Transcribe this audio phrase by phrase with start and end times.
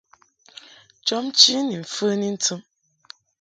[1.05, 2.61] Jɔbnchi ni mfəni ntɨm.